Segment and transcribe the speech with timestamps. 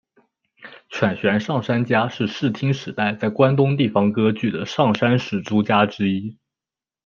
[0.89, 6.39] 犬悬上杉家是室町时代在关东地方割据的上杉氏诸家之一。